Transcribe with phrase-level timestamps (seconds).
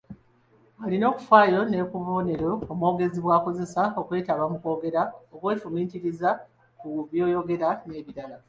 [0.85, 5.01] Alina okufaayo ne ku bubonero omwogezi bw’akozesa, okwetaba mu kwogera
[5.33, 6.29] okwefumiitiriza
[6.79, 8.37] ku byogerwa n’ebirala.